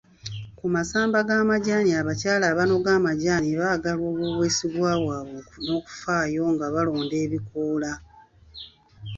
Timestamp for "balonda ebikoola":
6.73-7.91